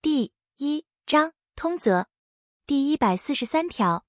[0.00, 2.06] 第一章通则
[2.68, 4.06] 第一百四十三条，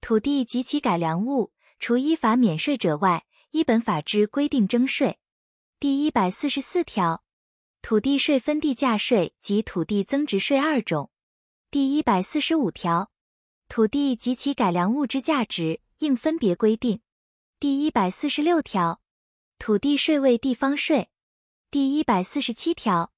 [0.00, 5.18] 土地及其改良物，除依法免税者外，依本法之规定征税。
[5.78, 7.22] 第一百四十四条，
[7.82, 11.10] 土地税分地价税及土地增值税二种。
[11.70, 13.10] 第一百四十五条，
[13.68, 17.02] 土地及其改良物之价值，应分别规定。
[17.60, 19.02] 第一百四十六条，
[19.58, 21.10] 土地税为地方税。
[21.70, 23.12] 第一百四十七条，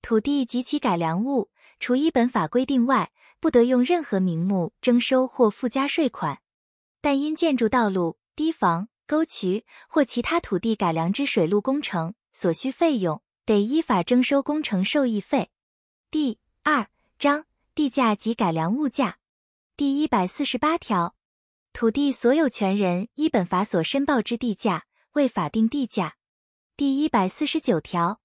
[0.00, 3.10] 土地及其改良物，除依本法规定外，
[3.40, 6.40] 不得用任何名目征收或附加税款。
[7.00, 15.50] 但因建筑道路、堤防、沟渠或其他土地改良之水路工程所需费用，得依法征收工程受益费。
[16.10, 17.44] 第二章
[17.74, 19.18] 地价及改良物价
[19.76, 21.14] 第一百四十八条，
[21.72, 26.16] 土地所有权人依本法所申报之地价为法定地价。
[26.76, 28.20] 第一百四十九条，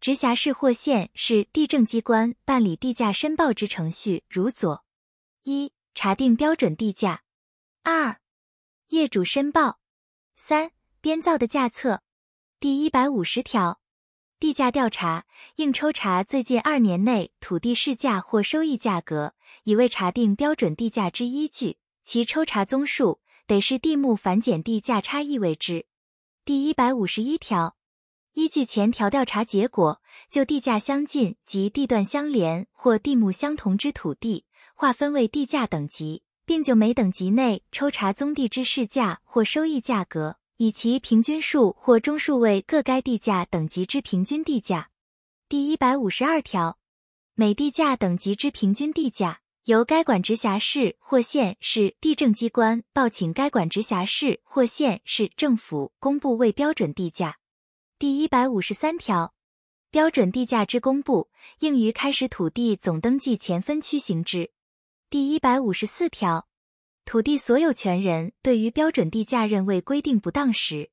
[0.00, 4.82] 直辖市或县市地政机关办理地价申报之程序如左：
[5.42, 7.18] 一、查定标准地价；
[7.82, 8.18] 二、
[8.88, 9.78] 业主申报；
[10.36, 12.00] 三、编造的价册。
[12.58, 13.82] 第一百五十条，
[14.38, 15.26] 地价调查
[15.56, 21.76] 应抽查最近二年内土地市价或收益价格，以为查定标准地价之依据。
[22.02, 25.84] 其抽查宗数得是地目繁减地价差异为之。
[26.46, 27.76] 第一百五十一条。
[28.34, 44.90] 依据前条调查结果，就地价相近及地段相连或地目相同之土地，划分为地价等级，并就每等级内抽查宗地之市价或收益价格，以其平均数或中数为各该地价等级之平均地价。
[45.48, 46.78] 第一百五十二条，
[47.34, 57.38] 每地价等级之平均地价，由该管直辖市或县市地政机关报请该管直辖市或县市政府公布为标准地价。
[58.00, 59.34] 第一百五十三条，
[59.90, 64.52] 标准地价之公布，应于开始土地总登记前分区行之。
[65.10, 66.48] 第一百五十四条，
[67.04, 70.90] 土地所有权人对于标准地价认为规定不当时，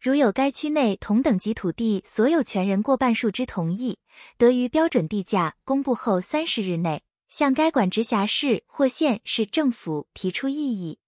[0.00, 3.98] 如有该区内同等级土地所有权人过半数之同意，
[4.38, 10.99] 得于标准地价公布后三十日内，向该管直辖市或县市政府提出异议。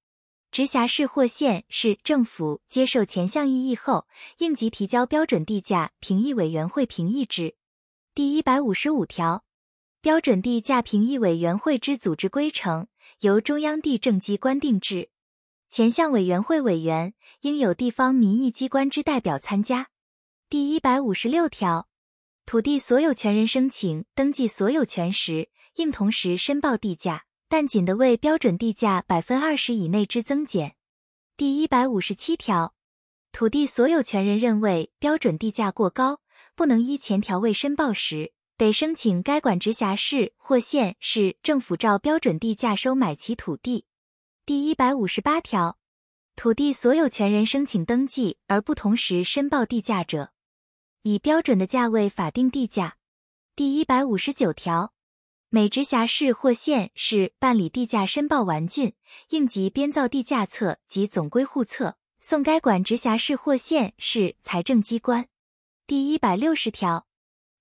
[0.52, 7.56] 直辖市或县市政府接受前项异议后，应即提交标准地价评议委员会评议之。
[8.14, 9.44] 第一百五十五条，
[10.02, 12.88] 标准地价评议委员会之组织规程
[13.20, 15.08] 由中央地政机关定制。
[15.70, 19.88] 前项委员会委员应有地方民意机关之代表参加。
[20.50, 21.88] 第一百五十六条，
[22.44, 27.24] 土地所有权人申请登记所有权时，应同时申报地价。
[27.52, 30.74] 但仅的为标准地价百分二十以内之增减。
[31.36, 32.74] 第一百五十七条，
[33.30, 36.22] 土地所有权人认为标准地价过高，
[36.56, 43.84] 不能依前条未申报时，得申请该管直辖市或县市政府照标准地价收买其土地。
[44.46, 45.76] 第一百五十八条，
[46.34, 50.32] 土地所有权人申请登记而不同时申报地价者，
[51.02, 52.96] 以标准的价位法定地价。
[53.54, 54.91] 第一百五十九条。
[55.54, 58.94] 每直辖市或县市办理地价申报完竣，
[59.28, 65.28] 应急编造地价册及总归户册，送该管直辖市或县市财政机关。
[65.86, 67.06] 第一百六十条，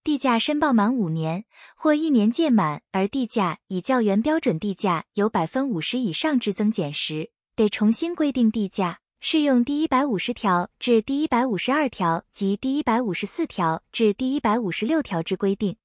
[0.05, 1.43] 地价申报满五年
[1.75, 15.75] 或一年届满而地价已较原标准地价有百分五十以上之增减时，得重新规定地价，适用第一百五十条至第一百五十二条及第一百五十四条至第一百五十六条之规定。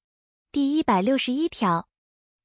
[0.53, 1.86] 第一百六十一条。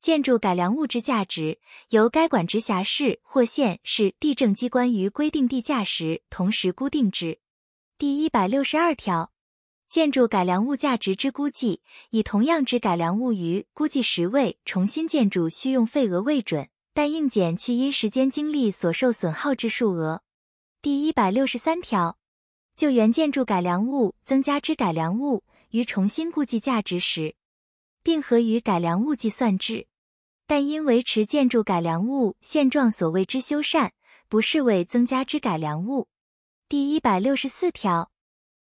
[0.03, 7.39] 建筑改良物之价值，由该管直辖市或县市地政机关于规定地价时同时估定之。
[7.99, 9.33] 第一百六十二条，
[9.87, 20.25] 建筑改良物价值之估计，以同样之改良物于估计时为重新建筑需用费额为准，但应减去因时间精力所受损耗之数额。
[20.83, 22.19] 第一百六十三条，
[22.75, 27.37] 就原建筑改良物增加之改良物于重新估计价值时，
[28.03, 29.87] 并合于改良物计算制。
[30.53, 33.93] 但因维持建筑改良物现状所谓之修缮，
[34.28, 36.09] 不视为增加之改良物。
[36.69, 38.10] 第一百六十四条，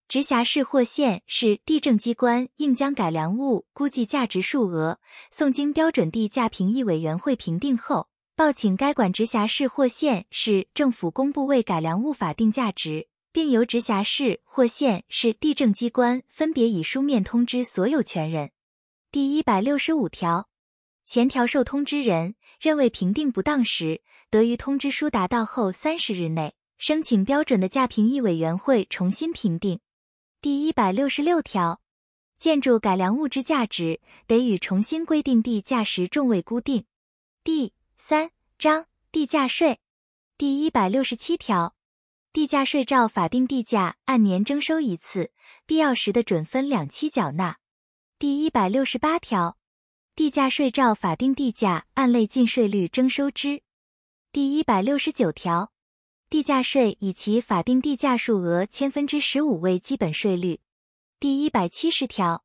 [0.08, 5.02] 直辖市或县市地政机关应将改良物估计价值数额
[5.32, 18.52] 送经标准地价评议委员会评定后，报请该管直辖市或县市政府公布为改良物法定价值，并由直辖市或县市地政机关分别以书面通知所有权人。
[19.12, 20.51] 第一百六十五条。
[21.12, 29.82] 前条受通知人认为评定不当时，得于通知书达到后三十日内申请标准的价评议委员会重新评定。
[30.40, 31.82] 第一百六十六条，
[32.38, 36.86] 建筑改良物之价值得与重新规定地价时重位估定。
[37.44, 39.82] 第三章地价税
[40.38, 41.76] 第一百六十七条，
[42.32, 45.34] 地价税照法定地价按年征收一次，
[45.66, 47.58] 必要时的准分两期缴纳。
[48.18, 49.58] 第一百六十八条，
[50.22, 53.64] 地价税照法定地价按类进税率征收之。
[54.32, 55.72] 第一百六十九条，
[56.30, 60.60] 地价税以其法定地价数额千分之十五为基本税率。
[61.20, 62.44] 第一百七十条，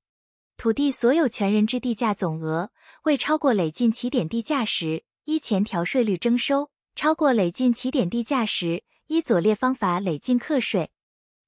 [0.57, 2.71] 土地所有权人之地价总额
[3.03, 10.91] 未超过累进起点地价时，依前条税率征收；超过累进起点地价时，依左列方法累进课税：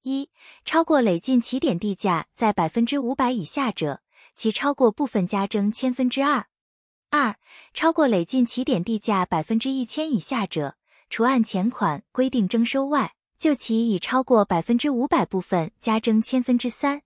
[0.02, 0.28] 一、
[0.66, 4.02] 超过累进起点地价在百分之五百以下者，
[4.38, 6.44] 其超过部分加征千分之二；
[7.10, 7.34] 二、
[7.74, 10.76] 超过累进起点地价百分之一千以下者，
[11.10, 17.02] 除按前款规定征收外，就其已超过百分之五百部分加征千分之三。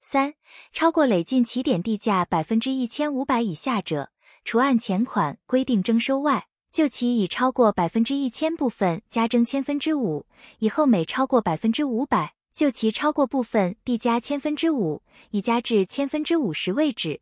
[0.00, 0.34] 三、
[0.72, 4.12] 超过累进起点地价百分之一千五百以下者，
[4.44, 10.26] 除按前款规定征收外，就其已超过百分之一千部分加征千分之五。
[10.60, 17.20] 以后每超过百分之五百，就其超过部分递加千分之五，以加至千分之五十为止。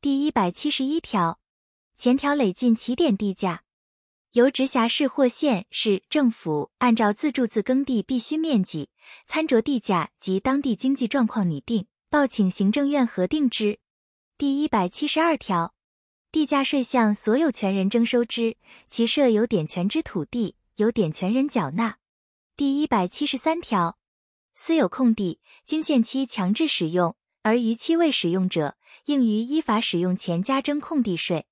[0.00, 1.38] 第一百七十一条，
[1.98, 3.62] 前条累进起点地价，
[4.32, 8.88] 由直辖市或县市政府按照自住自耕地必须面积、
[9.26, 11.86] 参酌地价及当地经济状况拟定。
[12.08, 13.80] 报请行政院核定之。
[14.38, 15.74] 第一百七十二条，
[16.32, 18.56] 地价税向所有权人征收之，
[18.88, 21.98] 其设有点权之土地，由点权人缴纳。
[22.56, 23.98] 第一百七十三条，
[24.62, 28.76] 私有空地经限期强制使用而逾期未使用者，
[29.06, 31.46] 应于依法使用前加征空地税。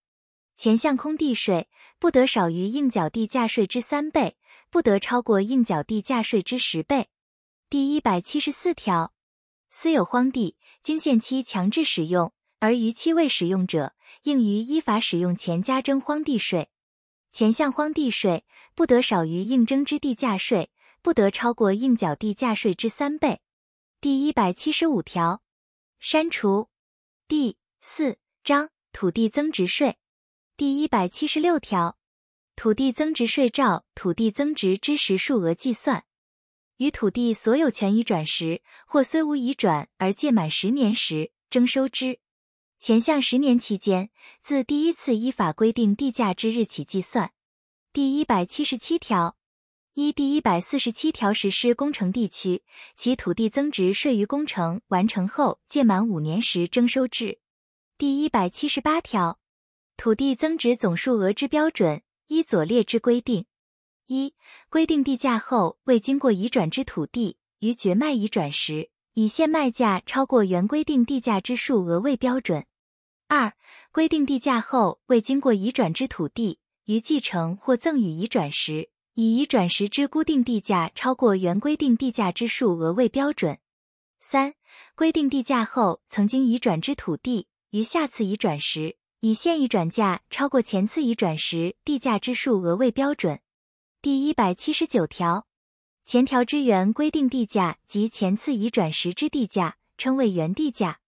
[0.55, 4.37] 前项空地税不得少于应缴地价税之三倍，
[4.69, 7.09] 不得超过应缴地价税之十倍。
[7.71, 9.15] 第一百七十四条。
[9.71, 13.95] 私有荒地经限期强制使用而逾期未使用者，
[14.25, 16.69] 应于依法使用前加征荒地税。
[17.31, 18.45] 前项荒地税
[18.75, 20.71] 不得少于应征之地价税，
[21.03, 23.41] 不得超过应缴地价税之三倍。
[24.01, 25.43] 第一百七十五条，
[25.99, 26.69] 删除。
[27.27, 29.99] 第四章土地增值税
[30.57, 31.99] 第一百七十六条，
[32.57, 36.05] 土地增值税照土地增值之时数额计算。
[36.79, 42.21] 于土地所有权移转时，或虽无移转而届满十年时，征收之。
[42.79, 44.11] 前项十年期间，
[44.41, 47.33] 自第一次依法规定地价之日起计算。
[47.93, 49.37] 第一百七十七条，
[50.01, 52.63] 一第一百四十七条实施工程地区，
[52.95, 57.41] 其土地增值税于工程完成后届满五年时征收之。
[57.99, 59.41] 第一百七十八条，
[59.97, 63.47] 土地增值总数额之标准，依左列之规定。
[64.07, 64.37] 一、
[64.69, 72.63] 规定地价后未经过移转之土地，于绝卖移转时，以现卖价超过原规定地价之数额为标准；
[73.27, 73.53] 二、
[73.91, 83.57] 规定地价后未经过移转之土地，于继承或赠与移转时，以已转时之固定地价超过原规定地价之数额为标准；
[84.21, 84.55] 三、
[84.95, 93.41] 规定地价后曾经已转之土地，于下次移转时，以现已转价超过前次已转时地价之数额为标准。
[94.01, 95.49] 第一百七十九条，
[96.05, 101.01] 前条之原规定地价及前次已转时之地价，称为原地价。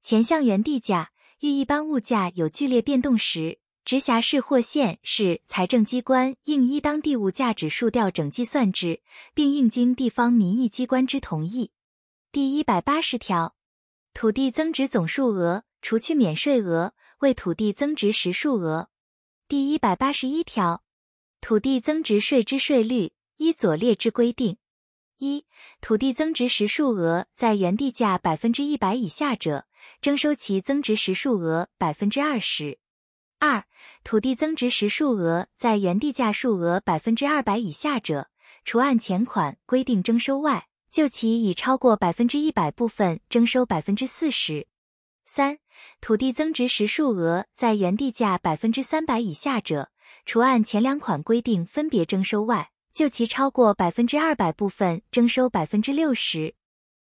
[0.00, 1.10] 前项原地价
[1.40, 3.58] 遇一般物价有剧烈变动时，
[3.90, 9.02] 直辖市或县市财政机关应依当地物价指数调整计算之，
[9.34, 11.72] 并应经地方民意机关之同意。
[12.30, 13.56] 第一百八十条，
[14.14, 18.90] 土地增值总数额除去免税额为土地增值时数额。
[19.48, 20.84] 第一百八十一条。
[21.40, 24.58] 土地增值税之税率依左列之规定：
[25.18, 25.44] 一、
[25.80, 29.66] 土地增值时数额在原地价百分之一百以下者，
[30.00, 32.78] 征收其增值时数额百分之二十；
[33.40, 33.64] 二、
[34.04, 38.28] 土地增值时数额在原地价数额百分之二百以下者，
[38.66, 44.66] 除按前款规定征收外，就其已超过百分之一百部分征收百分之四十；
[45.24, 45.58] 三、
[46.02, 49.90] 土地增值时数额在原地价百分之三百以下者。
[50.26, 56.54] 除按前两款规定分别征收外，就其超过百分之二百部分征收百分之六十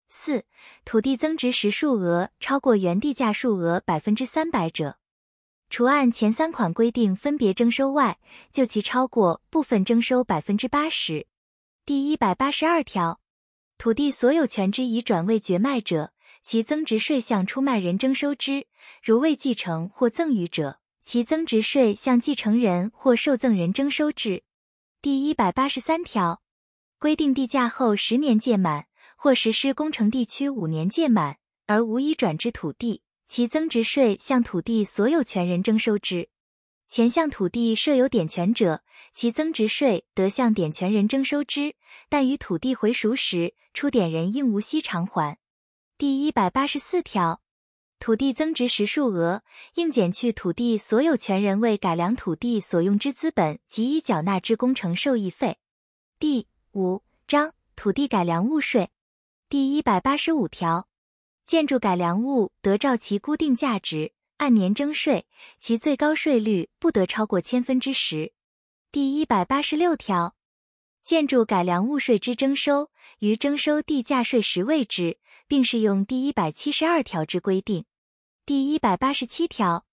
[0.06, 0.44] 四。
[0.84, 4.98] 土地增值时数额超过原地价数额百分之三百者，
[5.68, 8.18] 除按前三款规定分别征收外，
[8.52, 11.26] 就其超过部分征收百分之八十。
[11.84, 13.20] 第一百八十二条，
[13.78, 18.66] 土地所有权之已转未绝卖者，其增值税向出卖人征收之；
[19.02, 20.78] 如未继承或赠与者。
[21.02, 24.42] 其增值税向继承人或受赠人征收之。
[25.00, 26.42] 第一百八十三条，
[26.98, 36.30] 规定地价后十年届满或实施工程地区五年届满，而无已转之土地，其增值税向土地所有权人征收之。
[36.88, 41.74] 前项土地设有典权者，其增值税得向典权人征收之，
[42.08, 45.36] 但于土地回赎时，出典人应无息偿还。
[45.98, 47.42] 第一百八十四条，
[47.98, 49.42] 土地增值时数额
[49.74, 55.58] 应减去土地所有权人为改良土地所用之资本及已缴纳之工程受益费。
[56.20, 58.90] 第五章土地改良物税
[59.48, 60.86] 第一百八十五条，
[61.46, 64.12] 建筑改良物得照其固定价值。
[64.38, 65.26] 按年征税，
[65.56, 68.32] 其最高税率不得超过千分之十。
[68.92, 70.36] 第一百八十六条，
[71.02, 77.86] 建筑改良物税之征收，于征收地价税时谓之，并适用第一百七十二条之规定。
[78.44, 79.86] 第一百八十七条，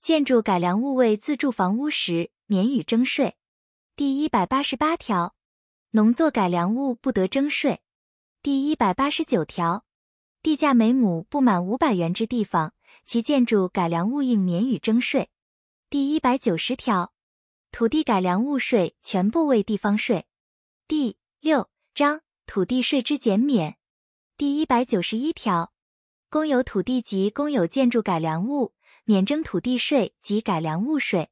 [0.00, 3.36] 建筑改良物为自住房屋时，免予征税。
[3.94, 5.36] 第一百八十八条，
[5.90, 7.80] 农作改良物不得征税。
[8.42, 9.84] 第一百八十九条，
[10.44, 12.74] 地价每亩不满五百元之地方。
[13.02, 15.30] 其建筑改良物应免予征税。
[15.88, 17.14] 第一百九十条，
[17.72, 20.26] 土地改良物税全部为地方税。
[20.86, 23.78] 第六章土地税之减免。
[24.36, 25.72] 第一百九十一条，
[26.28, 28.74] 公有土地及公有建筑改良物
[29.04, 31.30] 免征土地税及改良物税，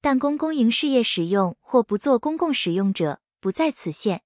[0.00, 4.22] 但供公营事业使用或不做公共使用者不在此限。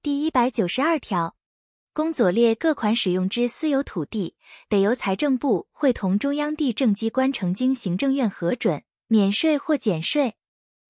[0.00, 1.34] 第一百九十二条。
[1.94, 4.34] 公左列各款使用之私有土地，
[4.68, 10.34] 得由财政部会同中央地政机关呈经行政院核准，免税或减税：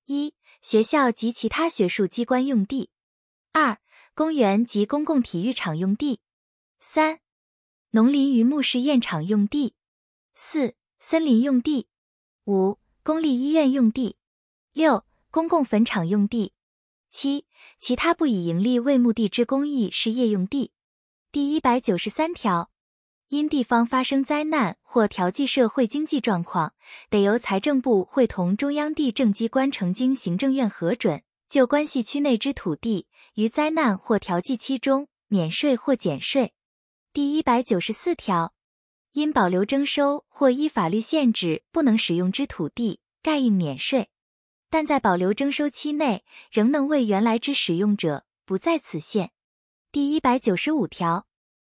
[0.06, 0.32] 一、
[0.62, 2.88] 学校及其他学术机关用地；
[3.52, 3.76] 二、
[4.14, 6.20] 公园及公共体育场用地；
[6.80, 7.20] 三、
[7.90, 9.74] 农林渔牧试验场用地；
[10.34, 11.86] 四、森林用地；
[12.46, 14.16] 五、公立医院用地；
[14.72, 16.54] 六、公共坟场用地；
[17.10, 17.44] 七、
[17.78, 20.70] 其他不以营利为目的之公益事业用地。
[21.34, 22.70] 第一百九十三条，
[23.26, 26.74] 因地方发生灾难或调剂社会经济状况，
[27.10, 36.52] 得由财政部会同中央地政机关呈经行政院核准，就关系区内之土地于灾难或调剂期中免税或减税。
[37.12, 38.54] 第一百九十四条，
[39.10, 44.08] 因保留征收或依法律限制不能使用之土地，盖应免税，
[44.70, 49.32] 但在保留征收期内仍能为原来之使用者，不在此限。
[49.94, 51.28] 第一百九十五条，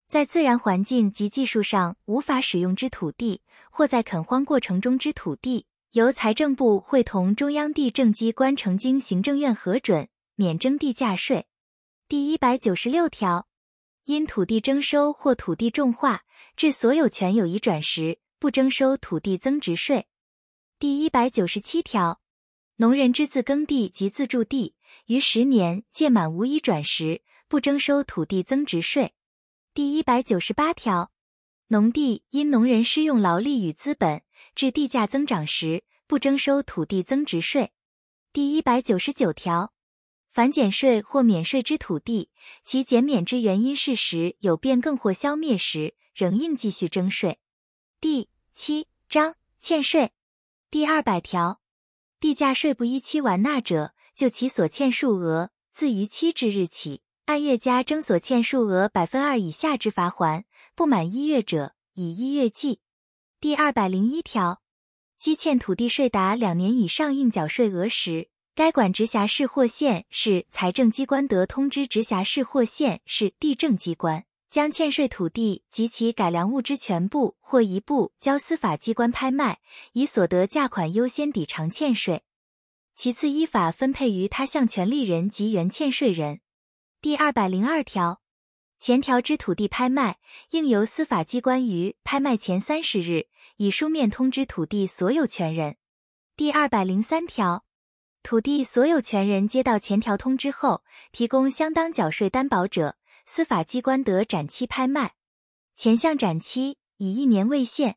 [0.08, 11.46] 在自然环境及技术上无法使用之土地，或在垦荒过程中之土地，由财政部会同中央地政机关呈经行政院核准，免征地价税。
[12.08, 13.46] 第一百九十六条，
[14.06, 16.24] 因土地征收或土地重划
[16.56, 20.08] 致所有权有移转时，不征收土地增值税。
[20.80, 22.20] 第一百九十七条，
[22.78, 24.74] 农人之自耕地及自住地
[25.06, 27.22] 于十年届满无移转时。
[27.48, 29.14] 不征收土地增值税。
[29.72, 31.10] 第一百九十八条，
[31.68, 34.22] 农地因农人施用劳力与资本
[34.54, 37.72] 致地价增长时，不征收土地增值税。
[38.34, 39.72] 第一百九十九条，
[40.28, 42.28] 凡减税或免税之土地，
[42.62, 47.38] 其减免之原因事实有变更或消灭时，仍应继续征税。
[47.98, 50.12] 第七章欠税
[50.70, 51.62] 第二百条，
[52.20, 57.00] 地价税不依期完纳者，就其所欠数额，自逾期之日起。
[57.28, 62.80] 按月加征所欠数额百分二以下之罚还，不满一月者以一月计。
[63.38, 64.62] 第二百零一条，
[65.18, 79.58] 积欠土地税达两年以上应缴税额时，该管直辖市或县市财政机关得通知直辖市或县市地政机关，将欠税土地及其改良物之全部或一部交司法机关拍卖，
[79.92, 82.22] 以所得价款优先抵偿欠税，
[82.94, 86.40] 其次依法分配于他项权利人及原欠税人。
[87.00, 88.22] 第二百零二条，
[88.80, 90.18] 前条之土地拍卖，
[90.50, 93.28] 应由司法机关于拍卖前三十日
[93.58, 95.76] 以书面通知土地所有权人。
[96.34, 97.64] 第二百零三条，
[98.24, 105.14] 土地所有权人接到前条通知后，提供相当缴税担保者，司法机关得展期拍卖，
[105.76, 107.96] 前项展期以一年为限。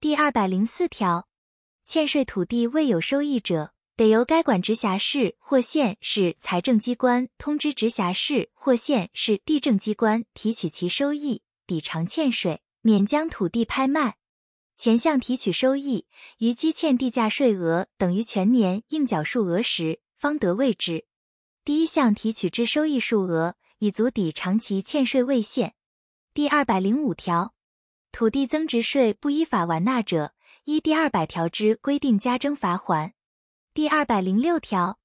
[0.00, 1.28] 第二百零四条，
[1.84, 3.72] 欠税土地未有收益者。
[4.02, 14.16] 得由该管直辖市或县市财政机关通知直辖市或县市地政机关提取其收益，抵偿欠税，免将土地拍卖。
[14.76, 21.06] 前项提取收益于积欠地价税额等于全年应缴数额时，方得为之。
[21.64, 25.74] 第一项提取之收益数额已足抵偿其欠税未现。
[26.34, 27.54] 第二百零五条，
[28.10, 33.14] 土地增值税不依法完纳者，依第二百条之规定加征罚还。
[33.74, 34.98] 第二百零六条，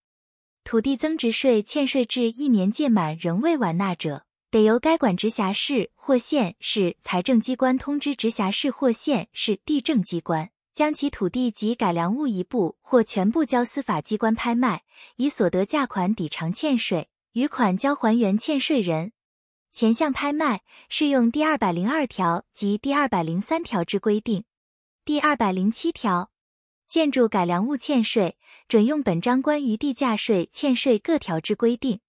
[0.65, 14.83] 土地增值税欠税至一年届满仍未完纳者，得由该管直辖市或县市财政机关通知直辖市或县市地政机关，将其土地及改良物一部或全部交司法机关拍卖，
[15.15, 19.13] 以所得价款抵偿欠税，余款交还原欠税人。
[19.71, 24.43] 前项拍卖适用第二百零二条及第二百零三条之规定。
[25.05, 26.31] 第二百零七条，
[26.87, 28.37] 建筑改良物欠税，
[28.69, 31.99] 准用本章关于地价税欠税各条之规定。